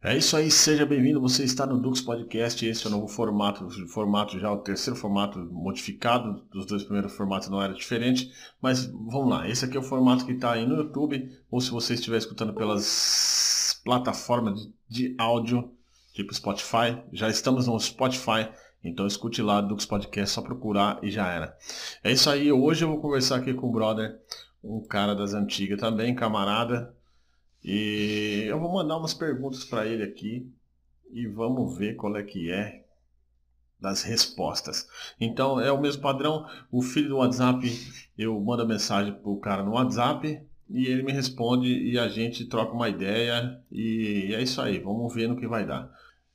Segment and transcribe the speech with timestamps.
[0.00, 1.20] É isso aí, seja bem-vindo.
[1.20, 2.64] Você está no Dux Podcast.
[2.64, 6.40] Esse é o novo formato, formato já o terceiro formato modificado.
[6.52, 8.30] Dos dois primeiros formatos não era diferente,
[8.62, 9.48] mas vamos lá.
[9.48, 12.54] Esse aqui é o formato que está aí no YouTube, ou se você estiver escutando
[12.54, 15.68] pelas plataformas de áudio,
[16.14, 17.02] tipo Spotify.
[17.12, 18.48] Já estamos no Spotify,
[18.84, 21.56] então escute lá Dux Podcast, só procurar e já era.
[22.04, 22.52] É isso aí.
[22.52, 24.16] Hoje eu vou conversar aqui com o brother,
[24.62, 26.96] um cara das antigas também, camarada
[27.64, 30.50] e eu vou mandar umas perguntas para ele aqui
[31.10, 32.84] e vamos ver qual é que é
[33.80, 34.88] das respostas.
[35.20, 37.68] Então é o mesmo padrão, o filho do WhatsApp,
[38.16, 42.44] eu mando a mensagem pro cara no WhatsApp e ele me responde e a gente
[42.46, 45.90] troca uma ideia e é isso aí, vamos ver no que vai dar.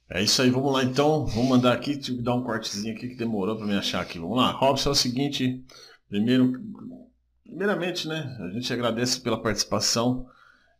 [0.09, 3.09] É isso aí, vamos lá então, vou mandar aqui, tive que dar um cortezinho aqui
[3.09, 4.19] que demorou para me achar aqui.
[4.19, 5.63] Vamos lá, Robson é o seguinte,
[6.09, 6.53] primeiro,
[7.43, 10.27] primeiramente, né, a gente agradece pela participação.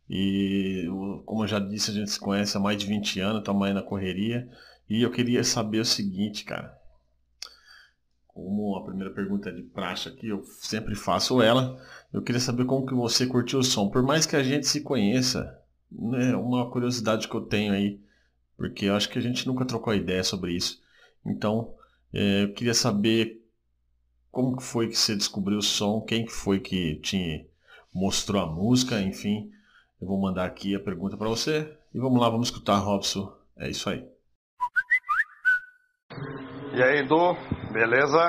[0.08, 0.86] E
[1.24, 3.72] como eu já disse, a gente se conhece há mais de 20 anos, estamos aí
[3.72, 4.48] na correria.
[4.88, 6.78] E eu queria saber o seguinte, cara.
[8.26, 11.80] Como a primeira pergunta é de praxe aqui, eu sempre faço ela.
[12.12, 13.88] Eu queria saber como que você curtiu o som.
[13.88, 15.58] Por mais que a gente se conheça,
[16.14, 18.00] é uma curiosidade que eu tenho aí,
[18.56, 20.82] porque eu acho que a gente nunca trocou ideia sobre isso.
[21.24, 21.74] Então,
[22.12, 23.40] é, eu queria saber
[24.30, 27.46] como que foi que você descobriu o som, quem que foi que te
[27.92, 29.50] mostrou a música, enfim.
[30.04, 33.34] Eu vou mandar aqui a pergunta para você e vamos lá, vamos escutar, Robson.
[33.58, 34.06] É isso aí.
[36.74, 37.34] E aí, Edu,
[37.72, 38.20] beleza?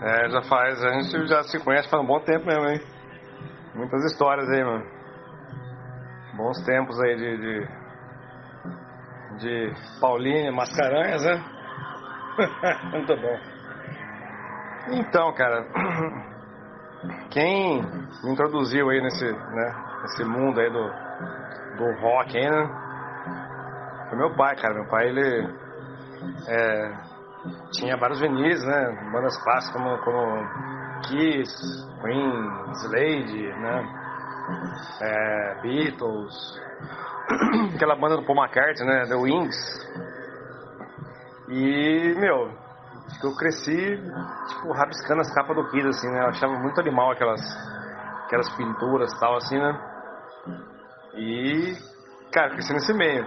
[0.00, 2.80] É, já faz, a gente já se conhece faz um bom tempo mesmo, hein?
[3.74, 4.86] Muitas histórias aí, mano.
[6.34, 7.36] Bons tempos aí de.
[7.36, 7.68] de,
[9.40, 11.44] de Paulinha, Mascaranhas, né?
[12.90, 13.38] Muito bom.
[14.92, 15.66] Então, cara,
[17.28, 20.88] quem me introduziu aí nesse, né, esse mundo aí do,
[21.76, 22.86] do rock aí, né?
[24.08, 24.74] Foi meu pai, cara.
[24.74, 25.54] Meu pai, ele
[26.48, 26.92] é,
[27.72, 29.10] tinha vários vinis, né?
[29.12, 31.52] Bandas clássicas como, como Kiss,
[32.00, 34.02] Queen, Slade, né?
[35.00, 36.60] É, Beatles,
[37.74, 39.06] aquela banda do Paul McCartney, né?
[39.06, 39.56] The Wings.
[41.48, 42.50] E, meu,
[43.22, 44.00] eu cresci,
[44.48, 46.20] tipo, rabiscando as capas do Kiss, assim, né?
[46.22, 47.40] Eu achava muito animal aquelas,
[48.24, 49.95] aquelas pinturas e tal, assim, né?
[51.14, 51.74] E,
[52.32, 53.24] cara, cresci nesse meio.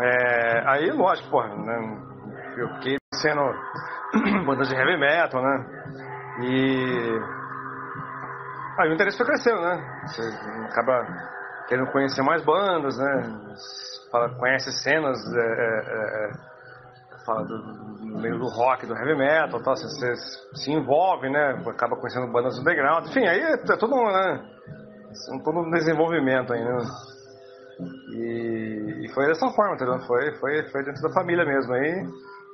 [0.00, 2.10] É, aí, lógico, porra, né,
[2.56, 3.40] eu fiquei sendo
[4.46, 5.66] bandas de heavy metal, né?
[6.42, 7.40] E.
[8.78, 10.02] Aí o interesse foi crescendo, né?
[10.06, 10.22] Você
[10.70, 11.06] acaba
[11.68, 13.56] querendo conhecer mais bandas, né?
[14.10, 16.50] Fala, conhece cenas é, é, é
[17.24, 20.14] fala do, no meio do rock, do heavy metal, tal, você, você
[20.54, 21.62] se envolve, né?
[21.66, 24.40] Acaba conhecendo bandas do underground, enfim, aí é, é tudo, né?
[25.44, 26.78] Todo um desenvolvimento né?
[28.12, 29.98] E, e, foi dessa forma, entendeu?
[30.00, 32.06] Foi, foi, foi dentro da família mesmo aí.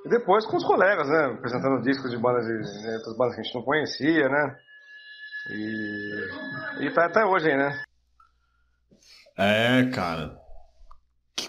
[0.05, 1.34] E depois com os colegas, né?
[1.37, 4.56] Apresentando discos de bandas de, de bandas que a gente não conhecia, né?
[5.50, 7.83] E, e tá até hoje aí, né?
[9.37, 10.39] É, cara.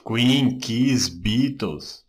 [0.06, 2.06] Queen, Kiss, Beatles.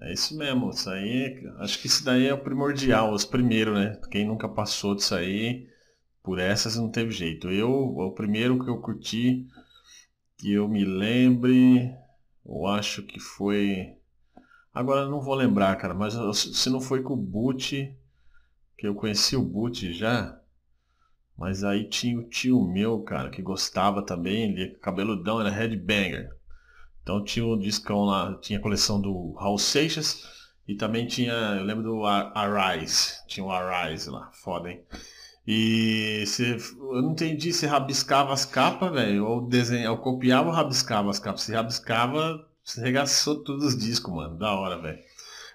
[0.00, 3.98] É isso mesmo, isso aí, acho que isso daí é o primordial, os primeiros, né?
[4.10, 5.66] Quem nunca passou disso aí,
[6.24, 7.50] por essas não teve jeito.
[7.50, 9.46] Eu, o primeiro que eu curti,
[10.38, 11.94] que eu me lembre,
[12.44, 13.94] eu acho que foi.
[14.72, 17.94] Agora não vou lembrar, cara, mas se não foi com o Boot,
[18.76, 20.40] que eu conheci o Boot já,
[21.36, 26.34] mas aí tinha o tio meu, cara, que gostava também, ele cabeludão, era headbanger.
[27.02, 30.26] Então tinha o discão lá, tinha a coleção do Raul Seixas
[30.66, 34.82] e também tinha, eu lembro do Arise, tinha o Arise lá, foda, hein?
[35.46, 40.54] E você, eu não entendi se rabiscava as capas, velho, ou desenha, ou copiava ou
[40.54, 41.42] rabiscava as capas.
[41.42, 44.38] Se rabiscava, você regaçou todos os discos, mano.
[44.38, 44.98] Da hora, velho.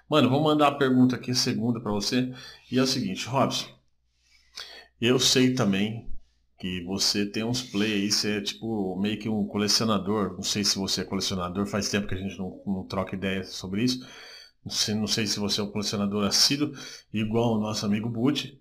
[0.08, 2.32] Mano, vou mandar a pergunta aqui, segunda para você.
[2.70, 3.68] E é o seguinte, Robson.
[5.00, 6.08] Eu sei também
[6.58, 10.34] que você tem uns play aí, você é tipo meio que um colecionador.
[10.34, 13.42] Não sei se você é colecionador, faz tempo que a gente não, não troca ideia
[13.44, 14.06] sobre isso.
[14.64, 16.72] Não sei, não sei se você é um colecionador assíduo,
[17.12, 18.52] igual o nosso amigo Butch.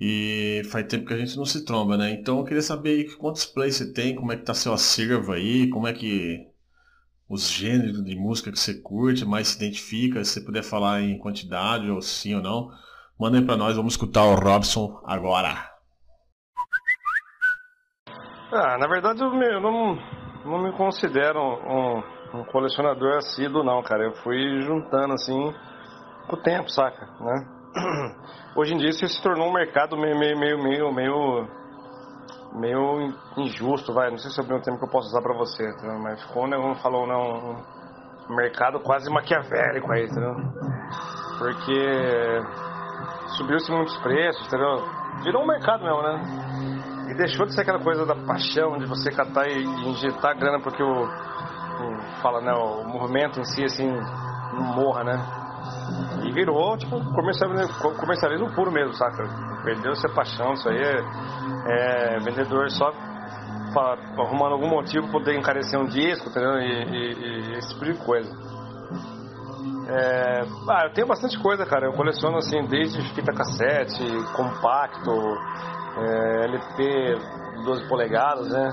[0.00, 2.10] E faz tempo que a gente não se tromba, né?
[2.10, 5.68] Então eu queria saber quantos plays você tem, como é que tá seu acervo aí,
[5.70, 6.46] como é que
[7.28, 11.18] os gêneros de música que você curte, mais se identifica, se você puder falar em
[11.18, 12.70] quantidade, ou sim ou não,
[13.18, 15.70] manda aí pra nós, vamos escutar o Robson agora.
[18.52, 19.96] Ah, na verdade eu, me, eu não,
[20.44, 24.04] não me considero um, um colecionador assíduo não, cara.
[24.04, 25.54] Eu fui juntando assim
[26.28, 27.53] com o tempo, saca, né?
[28.56, 31.48] hoje em dia isso se tornou um mercado meio, meio, meio, meio, meio,
[32.54, 34.10] meio injusto, vai.
[34.10, 35.98] Não sei se é o mesmo termo que eu posso usar pra você, entendeu?
[35.98, 37.56] mas ficou, né, como falou, não,
[38.30, 40.34] um mercado quase maquiavélico aí, entendeu?
[41.38, 42.42] Porque
[43.36, 44.84] subiu-se muitos preços, entendeu?
[45.22, 47.10] Virou um mercado mesmo, né?
[47.10, 50.82] E deixou de ser aquela coisa da paixão de você catar e, injetar grana porque
[50.82, 55.44] o, o, fala, né, o movimento em si, assim, não morra, né?
[56.24, 59.24] E virou, tipo, comercialismo, comercialismo puro mesmo, saca?
[59.62, 62.90] Perdeu-se a paixão, isso aí é, é vendedor só
[63.72, 66.58] pra, arrumando algum motivo poder encarecer um disco, entendeu?
[66.58, 68.30] E, e, e esse tipo de coisa.
[69.86, 70.40] É,
[70.70, 71.86] ah, eu tenho bastante coisa, cara.
[71.86, 74.02] Eu coleciono assim, desde fita cassete,
[74.34, 75.10] compacto,
[75.98, 77.18] é, LP
[77.64, 78.70] 12 polegadas, né?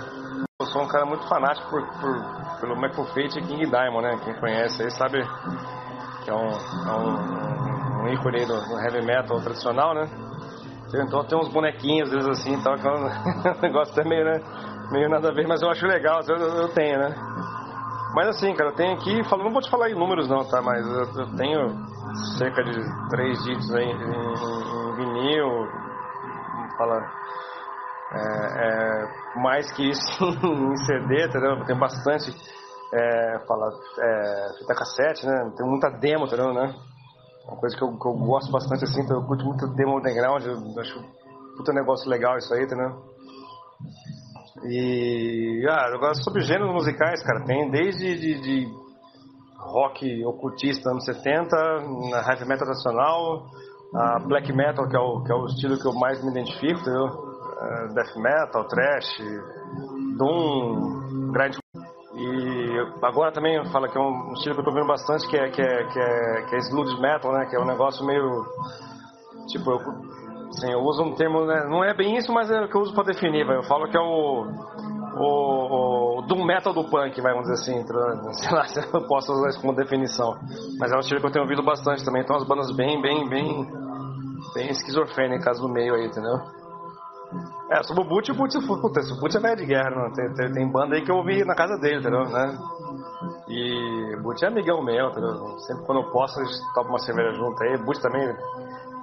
[0.62, 4.20] Eu sou um cara muito fanático por, por, pelo Michael Fate e King Diamond, né?
[4.24, 5.22] Quem conhece aí sabe
[6.32, 6.52] é um,
[6.88, 10.10] é um, um ícone do, do, heavy metal tradicional, né?
[10.94, 14.42] Então tem uns bonequinhos, vezes assim, tal, que é um negócio até meio, né?
[14.92, 17.16] Meio nada a ver, mas eu acho legal, eu, eu tenho, né?
[18.14, 20.62] Mas assim, cara, eu tenho aqui, falo, não vou te falar em números não, tá?
[20.62, 21.92] Mas eu, eu tenho
[22.38, 25.70] cerca de três dígitos aí em, em, em vinil,
[26.78, 27.02] fala,
[28.14, 31.52] é, é, mais que isso em CD, entendeu?
[31.52, 32.36] Eu tenho bastante,
[32.94, 35.52] é, fala, é, fita cassete, né?
[35.58, 36.74] Tem muita demo, entendeu, né?
[37.48, 40.46] Uma coisa que eu, que eu gosto bastante assim, então eu curto muito demo underground,
[40.46, 41.04] eu acho
[41.58, 43.02] puta negócio legal isso aí, entendeu?
[44.64, 48.68] E ah, agora sobre gêneros musicais, cara, tem desde de, de
[49.58, 51.56] rock ocultista anos 70,
[52.28, 53.46] heavy metal nacional,
[53.94, 56.80] a black metal, que é, o, que é o estilo que eu mais me identifico,
[56.80, 57.06] entendeu?
[57.06, 59.18] Uh, death metal, thrash,
[60.18, 61.61] doom, grind.
[62.22, 65.50] E agora também fala que é um estilo que eu tô vendo bastante, que é,
[65.50, 67.46] que é, que é, que é sludge metal, né?
[67.50, 68.46] Que é um negócio meio.
[69.48, 69.80] Tipo, eu
[70.52, 71.66] Sim, eu uso um termo, né?
[71.70, 73.48] não é bem isso, mas é o que eu uso para definir.
[73.48, 74.46] Eu falo que é o,
[75.16, 77.86] o, o doom metal do punk, vamos dizer assim.
[78.34, 80.38] Sei lá se eu posso usar isso como definição.
[80.78, 82.22] Mas é um estilo que eu tenho ouvido bastante também.
[82.22, 83.66] Então, as bandas bem, bem, bem,
[84.54, 86.42] bem esquizofrênicas no meio aí, entendeu?
[87.70, 90.12] É, sobre o Boot, o Boot, puta, o Boot é velho de guerra, não.
[90.12, 92.26] Tem, tem, tem, banda aí que eu ouvi na casa dele, entendeu?
[92.26, 92.58] Né?
[93.48, 95.58] E o Boot é amigão meu, entendeu?
[95.60, 97.78] Sempre quando eu posso, gente toma uma cerveja junto aí.
[97.78, 98.36] Boot também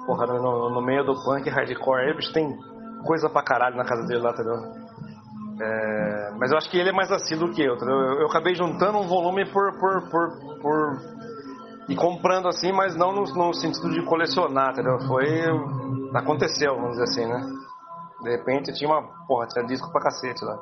[0.08, 2.56] porra, no, no meio do punk hardcore bicho, tem
[3.04, 4.54] coisa pra caralho na casa dele lá, entendeu?
[5.60, 7.94] É, mas eu acho que ele é mais assíduo que eu, entendeu?
[7.94, 11.18] Eu, eu acabei juntando um volume por, por, por, por
[11.88, 14.98] e comprando assim, mas não no, no, sentido de colecionar, entendeu?
[15.06, 15.26] Foi.
[16.14, 17.40] Aconteceu, vamos dizer assim, né?
[18.22, 19.02] De repente tinha uma.
[19.26, 20.58] Porra, tinha disco pra cacete lá.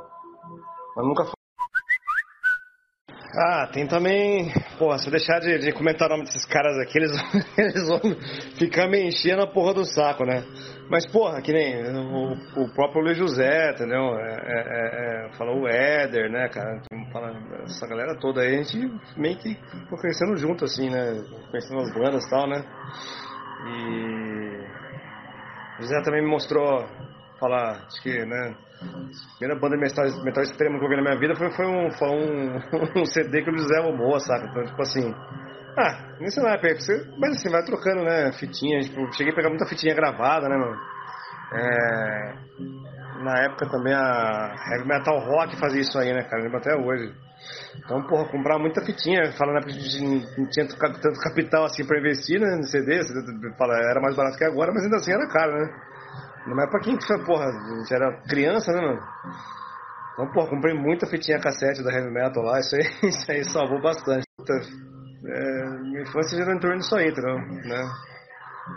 [0.96, 1.36] Mas nunca foi.
[3.38, 4.50] Ah, tem também.
[4.78, 7.12] Porra, se eu deixar de, de, comentar o nome desses caras aqui, eles,
[7.58, 8.00] eles vão
[8.58, 10.42] ficar me enchendo a porra do saco, né?
[10.88, 12.32] Mas, porra, que nem o,
[12.62, 14.16] o próprio Luiz José, entendeu?
[14.18, 16.80] É, é, é, é falou o Éder, né, cara?
[17.12, 17.32] Fala,
[17.64, 18.78] essa galera toda aí, a gente
[19.16, 21.22] meio que ficou crescendo junto, assim, né?
[21.50, 22.64] Conhecendo as bandas e tal, né?
[23.66, 24.16] E.
[25.78, 26.86] O José também me mostrou,
[27.38, 28.54] falar, acho que, né?
[28.82, 31.90] A primeira banda metal, metal extremo que eu vi na minha vida foi, foi, um,
[31.92, 32.56] foi um,
[33.00, 34.46] um CD que o José amou, saca?
[34.46, 35.14] Então, tipo assim.
[35.78, 36.56] Ah, nem sei lá,
[37.18, 38.32] mas assim, vai trocando, né?
[38.32, 38.80] Fitinha.
[38.80, 40.76] Tipo, cheguei a pegar muita fitinha gravada, né, mano?
[41.52, 42.34] É,
[43.22, 46.42] na época também a Heavy Metal Rock fazia isso aí, né, cara?
[46.42, 47.12] lembro até hoje.
[47.84, 49.72] Então, porra, comprar muita fitinha, falando que
[50.38, 54.72] não tinha tanto capital assim pra investir né, no CD, era mais barato que agora,
[54.72, 55.95] mas ainda assim era caro, né?
[56.46, 59.02] Não é pra quem que porra, a gente era criança, né, mano?
[60.12, 63.80] Então, porra, comprei muita fitinha cassete da Heavy Metal lá, isso aí, isso aí salvou
[63.82, 64.26] bastante.
[64.48, 67.36] É, minha infância gerou em torno disso aí, entendeu?
[67.36, 67.90] Né?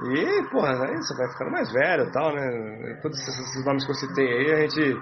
[0.04, 3.00] E, porra, aí você vai ficando mais velho e tal, né?
[3.02, 4.98] Todos esses nomes que eu citei aí, a gente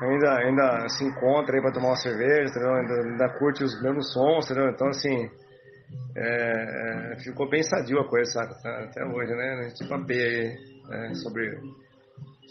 [0.00, 2.74] ainda, ainda se encontra aí pra tomar uma cerveja, entendeu?
[2.74, 4.70] Ainda, ainda curte os mesmos sons, entendeu?
[4.70, 5.30] Então, assim,
[6.16, 8.54] é, é, ficou bem sadio a coisa, sabe?
[8.84, 9.54] Até hoje, né?
[9.60, 11.14] A gente papeia aí né?
[11.14, 11.60] sobre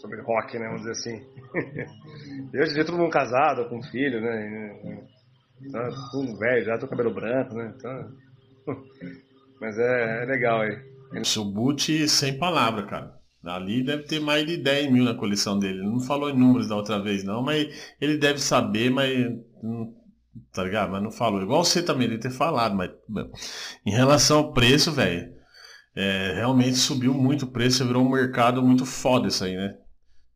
[0.02, 0.66] sobre rock, né?
[0.66, 1.22] Vamos dizer assim.
[2.52, 5.06] e hoje todo mundo casado, com filho, né?
[5.70, 7.72] Tá tudo velho, já tô cabelo branco, né?
[7.76, 8.12] Então...
[9.60, 10.76] Mas é, é legal aí.
[11.38, 13.14] O Boot sem palavra, cara.
[13.44, 15.78] Ali deve ter mais de 10 mil na coleção dele.
[15.78, 19.08] Ele não falou em números da outra vez, não, mas ele deve saber, mas.
[20.52, 20.90] Tá ligado?
[20.90, 21.42] Mas não falou.
[21.42, 22.90] Igual você também deve ter falado, mas.
[23.86, 25.32] Em relação ao preço, velho.
[25.94, 29.76] É, realmente subiu muito o preço, virou um mercado muito foda isso aí, né?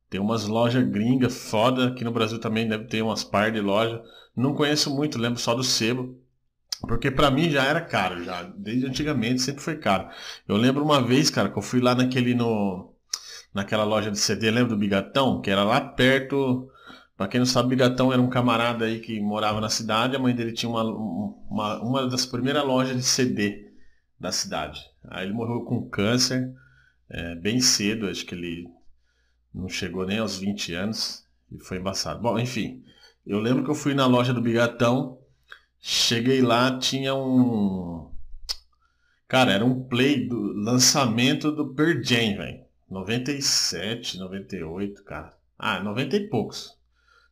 [0.09, 4.01] Tem umas lojas gringas foda, aqui no Brasil também deve ter umas par de lojas.
[4.37, 6.19] Não conheço muito, lembro só do sebo.
[6.83, 8.43] Porque para mim já era caro, já.
[8.43, 10.09] Desde antigamente sempre foi caro.
[10.47, 12.93] Eu lembro uma vez, cara, que eu fui lá naquele no.
[13.55, 15.41] Naquela loja de CD, lembra do Bigatão?
[15.41, 16.71] Que era lá perto
[17.17, 20.35] Pra quem não sabe, Bigatão era um camarada aí que morava na cidade, a mãe
[20.35, 23.73] dele tinha uma, uma, uma das primeiras lojas de CD
[24.21, 24.83] da cidade.
[25.09, 26.53] Aí ele morreu com câncer,
[27.09, 28.69] é, bem cedo, acho que ele
[29.57, 32.21] não chegou nem aos 20 anos e foi embaçado.
[32.21, 32.85] Bom, enfim,
[33.27, 35.19] eu lembro que eu fui na loja do Bigatão,
[35.81, 38.11] cheguei lá, tinha um.
[39.27, 42.61] Cara, era um play do lançamento do Pearl Jam, velho.
[42.89, 45.35] 97, 98, cara.
[45.59, 46.77] Ah, 90 e poucos.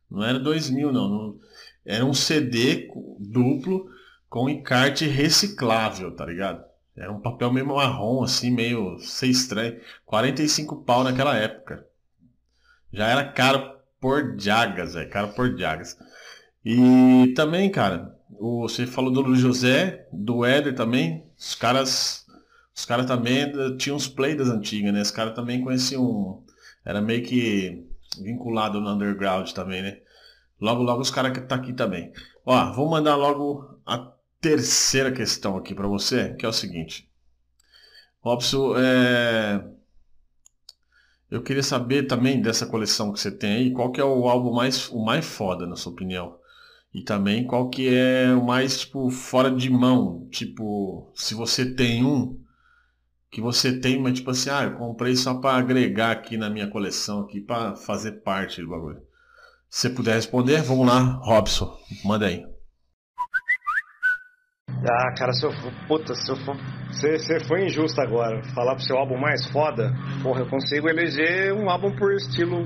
[0.09, 1.07] Não era 2000, não.
[1.07, 1.39] não.
[1.85, 3.89] Era um CD duplo
[4.27, 6.65] com encarte reciclável, tá ligado?
[6.97, 9.79] Era um papel meio marrom, assim, meio sei estranho.
[10.05, 11.87] 45 pau naquela época.
[12.95, 15.97] Já era caro por jagas, é caro por jagas.
[16.63, 21.25] E também, cara, o, você falou do Luiz José, do Éder também.
[21.37, 22.25] Os caras,
[22.73, 25.01] os caras também tinham os play das antigas, né?
[25.01, 26.41] Os caras também conheciam.
[26.85, 27.85] Era meio que
[28.21, 29.97] vinculado no underground também, né?
[30.61, 32.13] Logo, logo os caras que tá aqui também.
[32.45, 34.09] Ó, vou mandar logo a
[34.39, 37.09] terceira questão aqui para você, que é o seguinte.
[38.21, 39.74] Robson, é...
[41.35, 44.53] eu queria saber também dessa coleção que você tem aí, qual que é o álbum
[44.53, 46.37] mais, o mais foda, na sua opinião?
[46.93, 50.29] E também qual que é o mais, tipo, fora de mão?
[50.31, 52.39] Tipo, se você tem um
[53.29, 56.69] que você tem, mas tipo assim, ah, eu comprei só para agregar aqui na minha
[56.69, 59.01] coleção, aqui para fazer parte do bagulho.
[59.69, 62.45] Se puder responder, vamos lá, Robson, manda aí.
[64.69, 65.73] Ah, cara, se eu for.
[65.85, 66.55] Puta, se eu for.
[66.95, 68.41] Você, foi injusto agora.
[68.53, 72.65] Falar pro seu álbum mais foda, porra, eu consigo eleger um álbum por estilo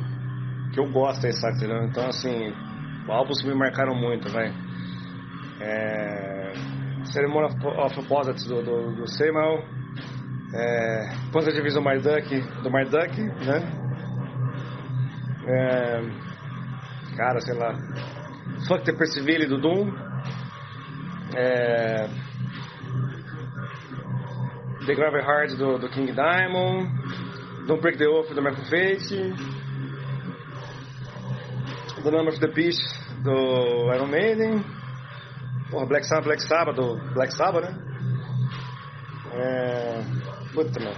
[0.71, 1.65] que eu gosto aí, sabe?
[1.89, 2.53] Então, assim,
[3.07, 4.53] álbuns que me marcaram muito, velho.
[5.61, 6.53] É.
[7.05, 9.63] Ceremony of Opposites do, do, do Seymour.
[10.53, 11.09] É.
[11.31, 13.61] Ponta de Visão Marduk, do Marduk, né?
[15.47, 16.01] É.
[17.17, 17.73] Cara, sei lá.
[18.67, 19.91] Fuck the Percivile do Doom.
[21.35, 22.28] É...
[24.85, 26.89] The Gravel Heart do, do, King Diamond,
[27.67, 29.09] Don't Break the Oath do Michael Fate,
[32.03, 32.81] The Number of the Beast
[33.23, 34.63] do Iron Maiden,
[35.69, 37.89] Porra, Black Sabbath, Black Sabbath do Black Sabbath, né?
[39.33, 40.01] É...
[40.53, 40.95] Puta, mano.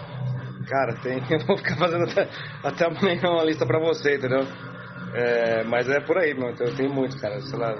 [0.67, 1.21] Cara, tem.
[1.29, 2.29] Eu vou ficar fazendo até,
[2.63, 4.47] até amanhã uma lista pra você, entendeu?
[5.13, 6.55] É, mas é por aí, mano.
[6.59, 7.41] Eu tenho muito, cara.
[7.41, 7.75] Sei lá,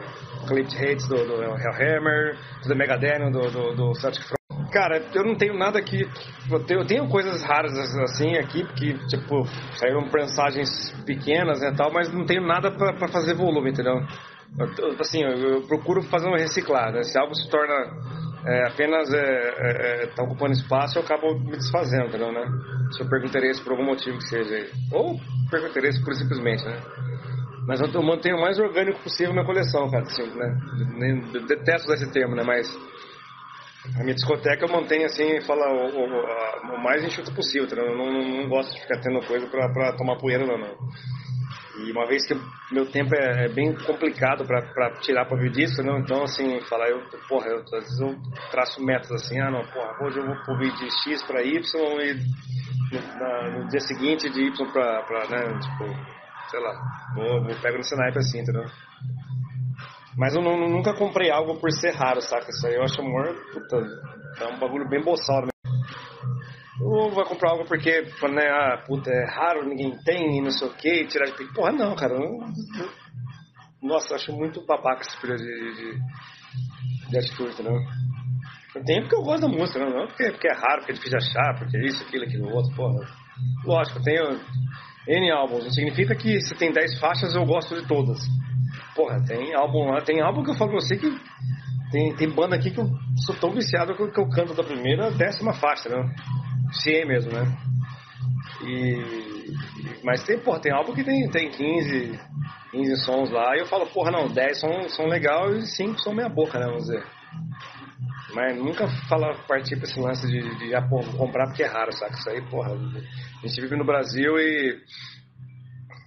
[0.47, 4.40] Clipped Hates do, do Hellhammer, do Megadeth, do, do, do Celtic Frost.
[4.71, 6.07] Cara, eu não tenho nada que.
[6.69, 10.69] Eu tenho coisas raras assim aqui, porque, tipo, saíram prensagens
[11.05, 14.01] pequenas e né, tal, mas não tenho nada pra fazer volume, entendeu?
[14.57, 17.03] Eu, assim, eu, eu, procuro fazer um reciclar, né?
[17.03, 17.73] Se algo se torna
[18.45, 22.45] é, apenas é, é, é, tá ocupando espaço, eu acabo me desfazendo, entendeu, né?
[22.91, 24.67] Se eu perco interesse por algum motivo que seja.
[24.91, 26.77] Ou perco interesse por simplesmente, né?
[27.67, 30.03] Mas eu mantenho o mais orgânico possível minha coleção, cara.
[30.03, 30.59] Assim, né?
[31.33, 32.43] Eu detesto esse termo, né?
[32.43, 32.67] Mas
[33.95, 37.75] a minha discoteca eu mantenho assim, fala o, o, o mais enxuto possível, tá?
[37.75, 40.77] eu não, não, gosto de ficar tendo coisa pra, pra tomar poeira, não, não.
[41.79, 42.35] E uma vez que
[42.71, 46.89] meu tempo é, é bem complicado pra tirar pra vir disso, não, então assim, falar,
[46.89, 48.15] eu, porra, eu, às vezes eu
[48.51, 51.57] traço metas assim, ah não, porra, hoje eu vou pro vídeo de X pra Y
[52.01, 52.13] e
[52.91, 56.21] no, na, no dia seguinte de Y pra né, tipo
[56.51, 56.73] sei lá,
[57.15, 58.65] vou, vou pego nesse naipe assim, entendeu?
[60.17, 62.49] Mas eu não, nunca comprei algo por ser raro, saca?
[62.49, 63.77] Isso aí eu acho amor, puta,
[64.39, 65.51] é um bagulho bem boçal, né?
[66.81, 70.67] Ou vai comprar algo porque, né, ah, puta, é raro, ninguém tem, e não sei
[70.67, 71.53] o que, tirar de pique.
[71.53, 72.13] Porra, não, cara.
[72.13, 72.39] Eu,
[73.81, 75.99] nossa, eu acho muito babaca esse tipo de, de,
[77.09, 77.55] de atitude?
[78.75, 80.95] Eu tenho porque eu gosto da música, não, não porque, porque é raro, porque é
[80.95, 83.07] difícil de achar, porque é isso, aquilo, aquilo, outro, porra.
[83.63, 84.39] Lógico, eu tenho
[85.07, 85.63] N álbuns.
[85.63, 88.19] Não significa que se tem 10 faixas eu gosto de todas.
[88.95, 91.09] Porra, tem álbum lá, tem álbum que eu falo pra você que
[91.91, 92.89] tem, tem banda aqui que eu
[93.25, 96.13] sou tão viciado que eu, canto da primeira a décima faixa, né?
[96.87, 97.45] É mesmo, né?
[98.63, 99.53] E,
[100.03, 102.19] mas tem, porra, tem álbum que tem, tem 15,
[102.71, 106.13] 15 sons lá e eu falo, porra, não, 10 são, são legal e 5 são
[106.13, 106.65] meia boca, né?
[106.65, 107.03] Vamos dizer.
[108.33, 111.91] Mas nunca fala, partir pra esse lance de, de, de ah, comprar porque é raro,
[111.91, 112.13] saca?
[112.13, 112.71] Isso aí, porra.
[112.71, 114.81] A gente vive no Brasil e.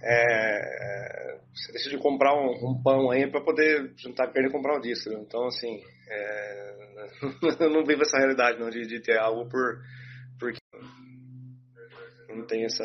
[0.03, 4.81] É, você decide comprar um, um, pão aí para poder juntar perna e comprar um
[4.81, 5.09] disco.
[5.09, 5.19] Né?
[5.21, 5.81] Então, assim.
[6.09, 6.75] É,
[7.63, 9.79] eu não vivo essa realidade, não, de, de ter algo por.
[10.37, 10.59] Porque.
[12.29, 12.83] Não tem essa.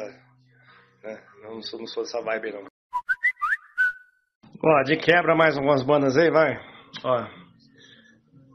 [1.02, 1.20] Né?
[1.42, 2.64] Não, sou, não sou dessa vibe, não.
[4.62, 6.56] Ó, de quebra mais algumas bandas aí, vai.
[7.02, 7.40] Ó.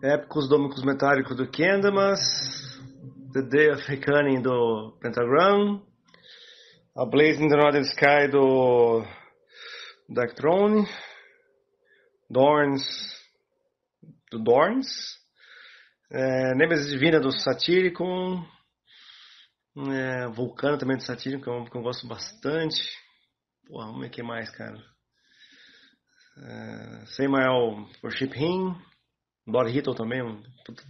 [0.02, 2.20] Épicos Domicos Metálicos do Candlemas,
[3.34, 5.82] The Day of Reckoning do Pentagram,
[6.96, 9.04] A Blaze in the Northern Sky do
[10.08, 10.88] Dark Throne,
[12.30, 12.84] Dorns,
[14.32, 14.88] do Dorns,
[16.12, 18.46] é, Nemesis Divina do Satyricon,
[19.92, 22.82] é, Vulcano também do Satyricon, que um que eu gosto bastante.
[23.68, 24.78] Porra, vamos ver que mais, cara.
[26.38, 28.76] É, Samael Worship Him,
[29.48, 30.44] Lord Hittle também, um,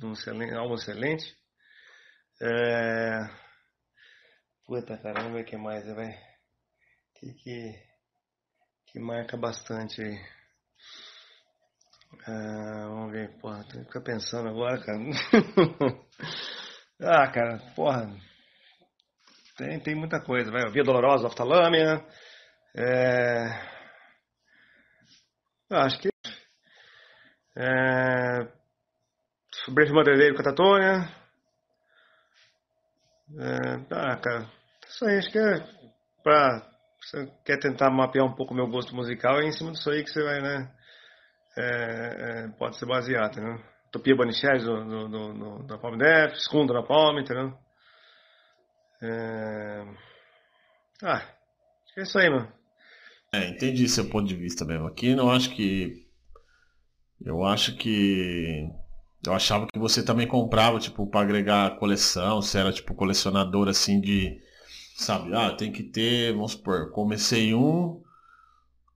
[0.04, 1.36] um excelente, algo excelente.
[2.42, 3.30] É...
[4.66, 6.12] Puta, cara, vamos ver que mais, vai.
[7.16, 7.95] Que, que,
[8.96, 10.18] que marca bastante aí.
[12.26, 15.00] Ah, vamos ver, porra, que ficar pensando agora, cara.
[17.02, 18.10] ah, cara, porra.
[19.58, 20.72] Tem, tem muita coisa, vai.
[20.72, 22.06] Via Dolorosa, Oftalâmia.
[22.74, 23.48] É...
[25.72, 26.10] acho que.
[27.58, 28.48] É...
[29.66, 31.14] Sobre Madeireiro Catatônia.
[33.38, 33.76] É...
[33.92, 34.50] Ah, cara.
[34.88, 35.60] Isso aí, acho que é
[36.24, 36.75] pra.
[37.06, 40.04] Você quer tentar mapear um pouco o meu gosto musical, é em cima disso aí
[40.04, 40.72] que você vai, né?
[41.56, 43.64] É, é, pode ser baseado, né?
[43.90, 47.54] Utopia Banichés do, do, do, da Palme Def, Escundo na Palme, entendeu?
[49.02, 49.86] É...
[51.04, 51.22] Ah,
[51.96, 52.52] é isso aí, mano.
[53.32, 54.88] É, entendi seu ponto de vista mesmo.
[54.88, 56.08] Aqui não acho que.
[57.24, 58.68] Eu acho que.
[59.26, 64.02] Eu achava que você também comprava, tipo, pra agregar coleção, se era tipo colecionador assim
[64.02, 64.42] de.
[64.98, 68.02] Sabe, ah, tem que ter, vamos supor, comecei um,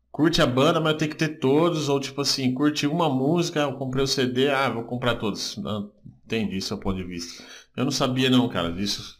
[0.09, 3.73] curte a banda, mas tem que ter todos, ou tipo assim, curte uma música, eu
[3.73, 5.57] comprei o CD, ah, vou comprar todos.
[5.57, 5.91] Não,
[6.25, 7.43] entendi seu ponto de vista.
[7.75, 9.17] Eu não sabia não, cara, disso.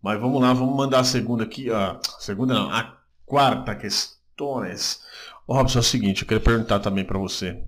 [0.00, 5.02] Mas vamos lá, vamos mandar a segunda aqui, a segunda não, a quarta questões.
[5.46, 7.62] Ô Robson, é o seguinte, eu queria perguntar também para você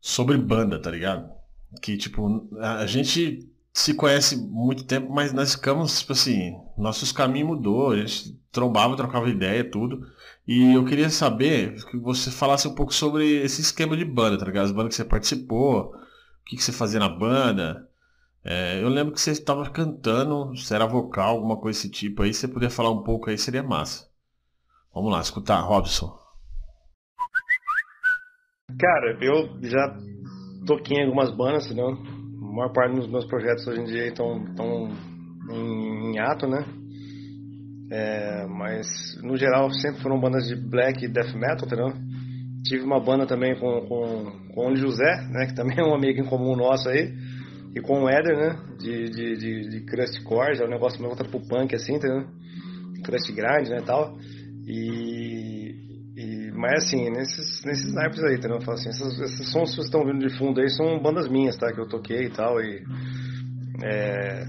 [0.00, 1.28] sobre banda, tá ligado?
[1.82, 7.48] Que tipo, a gente se conhece muito tempo, mas nós ficamos, tipo assim, nossos caminhos
[7.48, 10.00] mudou, a gente trombava, trocava ideia, tudo.
[10.48, 14.46] E eu queria saber que você falasse um pouco sobre esse esquema de banda, tá
[14.46, 14.64] ligado?
[14.64, 17.86] As bandas que você participou, o que, que você fazia na banda.
[18.42, 22.32] É, eu lembro que você estava cantando, se era vocal, alguma coisa desse tipo aí,
[22.32, 24.08] se você puder falar um pouco aí, seria massa.
[24.94, 26.18] Vamos lá, escutar, Robson.
[28.78, 29.98] Cara, eu já
[30.64, 32.15] toquei em algumas bandas, entendeu?
[32.46, 34.44] A maior parte dos meus projetos hoje em dia estão
[35.50, 36.64] em, em ato, né?
[37.90, 38.86] É, mas
[39.22, 41.92] no geral sempre foram bandas de black e death metal, entendeu?
[42.64, 46.20] Tive uma banda também com, com, com o José, né, que também é um amigo
[46.20, 47.12] em comum nosso aí,
[47.74, 50.98] e com o Eder, né, de, de, de, de crust core, já é um negócio
[50.98, 52.26] meio voltado pro punk assim, entendeu?
[53.04, 54.18] Crust grind, né, tal.
[54.66, 55.55] E
[56.56, 58.60] mas assim, nesses, nesses naipes aí, entendeu?
[58.60, 61.72] Falo assim, esses, sons que vocês estão vindo de fundo aí são bandas minhas, tá,
[61.72, 62.82] que eu toquei e tal, e...
[63.84, 64.44] É,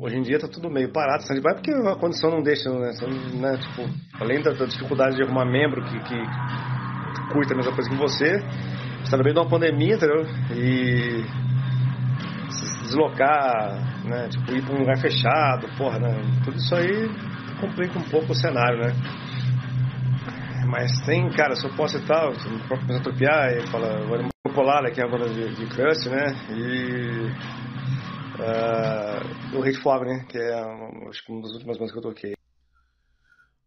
[0.00, 2.90] hoje em dia tá tudo meio parado, stand-by, porque a condição não deixa, né?
[3.34, 3.88] Né tipo,
[4.20, 8.38] além da, da, dificuldade de arrumar membro que, que curta a mesma coisa que você,
[9.02, 10.22] você tá no meio de uma pandemia, entendeu?
[10.52, 11.24] E
[12.50, 14.28] se deslocar, né?
[14.28, 16.20] Tipo, ir pra um lugar fechado, porra, né?
[16.44, 17.08] Tudo isso aí
[17.60, 18.92] complica um pouco o cenário, né?
[20.66, 24.00] Mas tem, cara, se eu posso citar, o próprio Mesotropiar, ele fala,
[24.44, 25.64] o Polar, que é a banda de, de
[26.10, 26.26] né?
[26.50, 27.30] E
[28.40, 30.24] uh, o Hate Fog, né?
[30.28, 30.54] Que é
[31.08, 32.34] acho que uma das últimas bandas que eu toquei.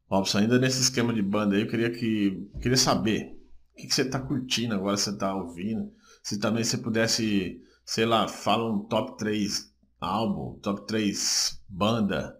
[0.10, 3.38] Robson, ainda nesse esquema de banda aí, eu queria que queria saber
[3.74, 5.92] o que, que você tá curtindo agora, você tá ouvindo.
[6.24, 12.36] Se também você pudesse, sei lá, fala um top 3 álbum, top 3 banda.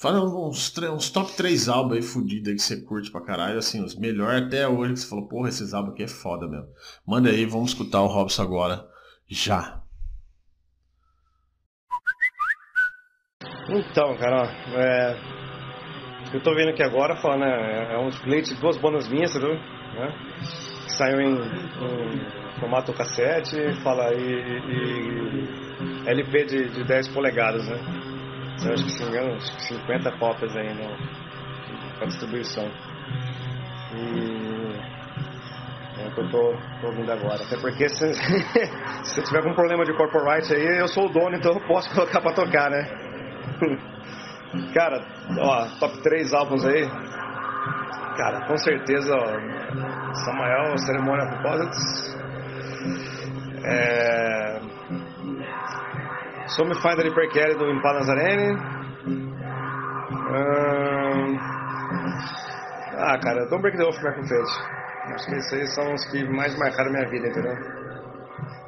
[0.00, 3.82] Fala uns, uns top 3 álbuns aí fudidos aí que você curte pra caralho, assim,
[3.82, 6.68] os melhores até hoje que você falou, porra, esses álbuns aqui é foda mesmo.
[7.04, 8.86] Manda aí, vamos escutar o Robson agora.
[9.28, 9.82] Já.
[13.68, 15.16] Então, cara, é,
[16.32, 19.34] eu tô vendo aqui agora, falando, né, é um split de duas bandas minhas?
[19.34, 19.50] Né?
[20.84, 28.07] Que saiu em, em, formato cassete, fala, e, e LP de, de 10 polegadas, né?
[28.58, 30.96] Então, acho que se engano, acho que 50 cópias aí no,
[31.96, 32.68] pra distribuição.
[33.94, 34.38] E
[36.00, 37.42] é o que eu tô, tô ouvindo agora.
[37.42, 38.12] Até porque se,
[39.04, 42.20] se tiver algum problema de corporate aí, eu sou o dono, então eu posso colocar
[42.20, 42.88] pra tocar, né?
[44.74, 45.04] Cara,
[45.40, 46.88] ó, top 3 álbuns aí.
[48.16, 52.16] Cara, com certeza, ó, Samael, Cerimônia Deposits.
[53.64, 54.77] É...
[56.48, 58.58] Some Finder e Perkelly do Impala Nazarene.
[62.96, 64.78] Ah, cara, Don't Break the Back Fate.
[65.14, 67.56] Acho que esses são os que mais marcaram minha vida, entendeu?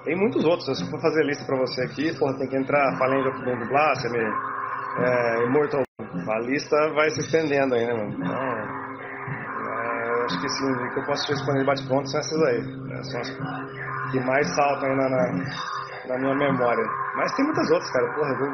[0.05, 2.97] Tem muitos outros, se eu for fazer lista pra você aqui, porra, tem que entrar
[2.97, 4.25] falando do Blasphemy,
[4.99, 5.83] é, Immortal.
[6.01, 8.15] A lista vai se estendendo aí, né, mano?
[8.15, 8.81] Então,
[10.39, 12.63] que, assim, que eu posso responder de bate-pronto são essas aí.
[12.63, 13.03] Né?
[13.03, 13.31] São as
[14.11, 15.33] que mais saltam aí na, na,
[16.19, 16.85] na, minha memória.
[17.17, 18.13] Mas tem muitas outras, cara.
[18.15, 18.51] Porra, eu,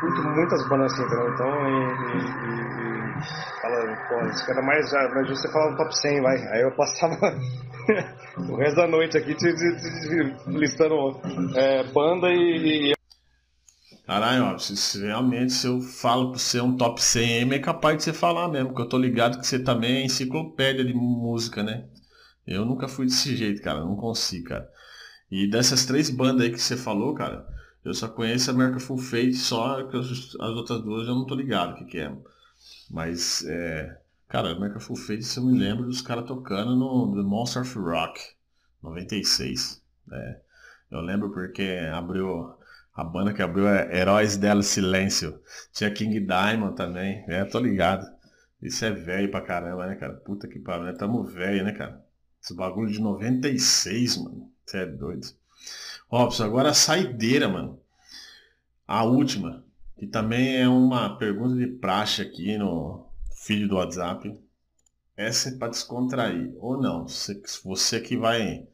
[0.00, 1.32] curto muitas bandas assim, entendeu?
[1.32, 6.36] Então, e, e, e, fala, porra, isso era mais, mais você falava top 100, vai.
[6.48, 7.16] Aí eu passava
[8.50, 11.20] o resto da noite aqui te, te, te, listando
[11.54, 12.96] é, banda e, e
[14.06, 18.04] Caralho, ó, se, realmente se eu falo pra você um top 100 é capaz de
[18.04, 21.86] você falar mesmo, porque eu tô ligado que você também é enciclopédia de música, né?
[22.46, 24.68] Eu nunca fui desse jeito, cara, não consigo, cara.
[25.30, 27.46] E dessas três bandas aí que você falou, cara,
[27.84, 31.34] eu só conheço a American Full Fate, só que as, outras duas eu não tô
[31.34, 32.12] ligado o que, que é.
[32.90, 37.22] Mas, é, cara, American Full Fate, se eu me lembro dos caras tocando no The
[37.22, 38.20] Monster of Rock,
[38.82, 39.82] 96.
[40.06, 40.40] né?
[40.90, 42.54] eu lembro porque abriu
[42.94, 45.40] a banda que abriu é Heróis Dela Silêncio.
[45.72, 47.24] Tinha King Diamond também.
[47.28, 48.06] É, tô ligado.
[48.62, 50.14] Isso é velho pra caramba, né, cara?
[50.14, 50.92] Puta que pariu, né?
[50.94, 52.02] Tamo velho, né, cara?
[52.42, 54.50] Esse bagulho de 96, mano.
[54.66, 55.28] Você é doido.
[56.08, 57.80] Robson, agora a saideira, mano.
[58.86, 59.64] A última,
[59.96, 63.06] que também é uma pergunta de praxe aqui no
[63.44, 64.38] feed do WhatsApp.
[65.16, 66.54] Essa é pra descontrair.
[66.58, 67.08] Ou não.
[67.08, 68.66] Você, você que vai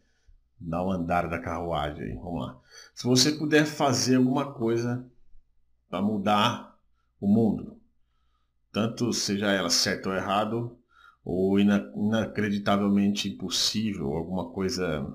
[0.58, 2.14] dar o um andar da carruagem aí.
[2.14, 2.58] Vamos lá.
[2.94, 5.04] Se você puder fazer alguma coisa
[5.88, 6.78] para mudar
[7.20, 7.76] o mundo,
[8.72, 10.78] tanto seja ela certo ou errado,
[11.24, 15.06] ou inacreditavelmente impossível, alguma coisa.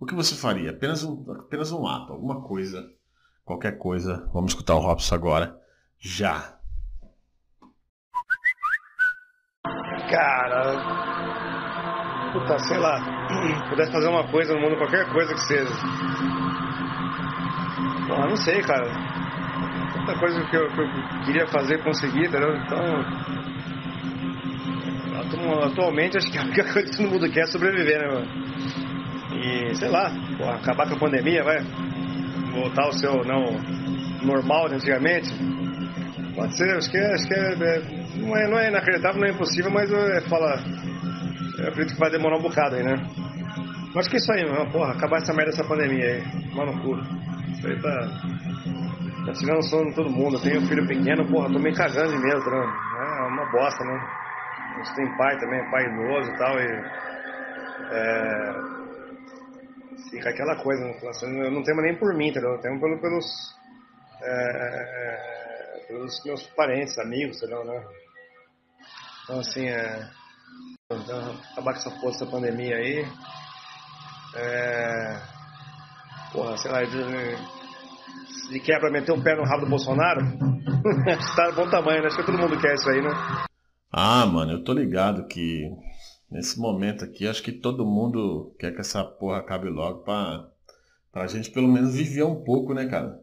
[0.00, 0.70] O que você faria?
[0.70, 2.88] Apenas um, apenas um ato, alguma coisa,
[3.44, 4.30] qualquer coisa.
[4.32, 5.56] Vamos escutar o Robson agora.
[5.98, 6.56] Já.
[10.08, 10.62] Cara,
[12.32, 13.00] puta, sei lá,
[13.68, 15.74] pudesse fazer uma coisa no mundo, qualquer coisa que seja.
[18.06, 18.86] Porra, não sei, cara.
[19.94, 20.86] Tanta coisa que eu, que eu
[21.24, 22.56] queria fazer, conseguir, entendeu?
[22.56, 22.78] Então,
[25.64, 28.47] atualmente acho que a única coisa que todo mundo quer é sobreviver, né, mano?
[29.38, 30.10] E, sei lá,
[30.54, 31.58] acabar com a pandemia, vai.
[32.52, 33.44] Voltar ao seu não
[34.22, 35.30] normal de antigamente.
[36.34, 37.82] Pode ser, acho que, é, acho que é, é,
[38.16, 40.60] não, é, não é inacreditável, não é impossível, mas é, fala,
[41.58, 42.94] eu acredito que vai demorar um bocado aí, né?
[43.96, 44.70] Acho que é isso aí, mano.
[44.70, 46.22] Porra, acabar essa merda dessa pandemia aí.
[46.54, 46.94] Mano, cu.
[47.50, 48.08] Isso aí tá.
[49.26, 50.36] Tá tirando sono de todo mundo.
[50.36, 52.72] Eu tenho um filho pequeno, porra, tô meio cagando de medo, né?
[52.96, 54.00] É uma bosta, né?
[54.74, 57.08] A gente tem pai também, pai idoso e tal, e.
[57.90, 58.77] É.
[60.10, 61.46] Fica aquela coisa, né?
[61.46, 62.52] eu não tenho nem por mim, entendeu?
[62.52, 63.26] Eu tenho pelo, pelos.
[64.22, 67.84] É, pelos meus parentes, amigos, entendeu, né?
[69.24, 70.08] Então, assim, é
[70.90, 73.04] então, acabar com essa pandemia aí.
[74.36, 75.20] É...
[76.32, 80.22] Porra, sei lá, de, de quebra meter um pé no rabo do Bolsonaro,
[81.36, 82.06] tá bom tamanho, né?
[82.06, 83.10] Acho que todo mundo quer isso aí, né?
[83.92, 85.68] Ah, mano, eu tô ligado que
[86.30, 90.48] nesse momento aqui, acho que todo mundo quer que essa porra acabe logo pra,
[91.12, 93.20] pra gente pelo menos viver um pouco, né, cara?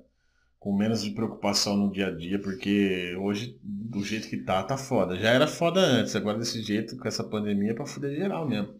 [0.66, 4.76] com menos de preocupação no dia a dia, porque hoje, do jeito que tá, tá
[4.76, 5.16] foda.
[5.16, 8.74] Já era foda antes, agora desse jeito, com essa pandemia, é pra fuder geral mesmo.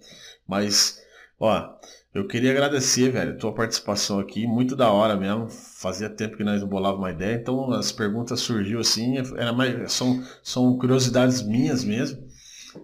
[0.48, 1.00] Mas,
[1.40, 1.76] ó,
[2.12, 5.48] eu queria agradecer, velho, tua participação aqui, muito da hora mesmo.
[5.48, 9.92] Fazia tempo que nós não bolava uma ideia, então as perguntas surgiu assim, era mais,
[9.94, 12.25] são, são curiosidades minhas mesmo.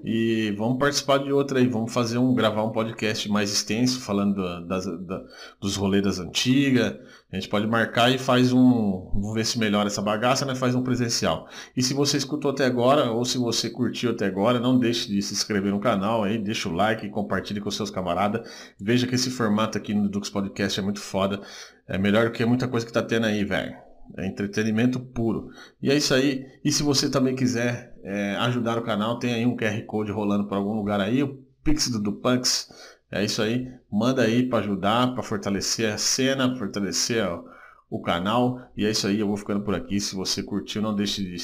[0.03, 4.65] E vamos participar de outra aí, vamos fazer um, gravar um podcast mais extenso, falando
[4.67, 5.23] das, da,
[5.59, 6.97] dos rolês das antigas.
[7.31, 9.09] A gente pode marcar e faz um.
[9.13, 10.53] Vamos ver se melhora essa bagaça, né?
[10.53, 11.47] Faz um presencial.
[11.75, 15.21] E se você escutou até agora, ou se você curtiu até agora, não deixe de
[15.21, 18.49] se inscrever no canal aí, deixa o like, compartilhe com seus camaradas.
[18.79, 21.39] Veja que esse formato aqui no Dux Podcast é muito foda.
[21.87, 23.75] É melhor do que muita coisa que tá tendo aí, velho.
[24.17, 25.49] É entretenimento puro.
[25.81, 26.45] E é isso aí.
[26.63, 30.47] E se você também quiser é, ajudar o canal, tem aí um QR Code rolando
[30.47, 32.69] para algum lugar aí, o Pix do Dupunks.
[33.11, 33.69] É isso aí.
[33.91, 37.43] Manda aí para ajudar, para fortalecer a cena, fortalecer ó,
[37.89, 38.61] o canal.
[38.75, 39.19] E é isso aí.
[39.19, 39.99] Eu vou ficando por aqui.
[39.99, 41.35] Se você curtiu, não deixe de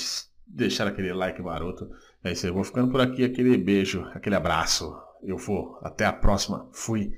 [0.47, 1.89] deixar aquele like maroto.
[2.23, 2.49] É isso aí.
[2.49, 3.23] Eu vou ficando por aqui.
[3.23, 4.95] Aquele beijo, aquele abraço.
[5.21, 5.77] Eu vou.
[5.83, 6.69] Até a próxima.
[6.71, 7.11] Fui.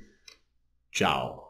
[0.90, 1.49] Tchau.